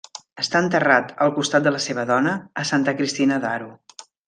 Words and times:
Està 0.43 0.61
enterrat, 0.63 1.11
al 1.25 1.33
costat 1.35 1.67
de 1.67 1.75
la 1.77 1.83
seva 1.85 2.07
dona, 2.13 2.35
a 2.63 2.65
Santa 2.73 2.97
Cristina 3.03 3.41
d'Aro. 3.47 3.71